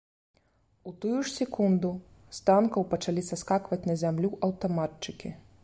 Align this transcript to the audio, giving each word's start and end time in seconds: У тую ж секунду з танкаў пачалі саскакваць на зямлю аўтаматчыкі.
У 0.91 0.93
тую 1.03 1.17
ж 1.17 1.27
секунду 1.39 1.91
з 2.37 2.41
танкаў 2.47 2.87
пачалі 2.95 3.25
саскакваць 3.29 3.81
на 3.91 3.99
зямлю 4.05 4.33
аўтаматчыкі. 4.49 5.29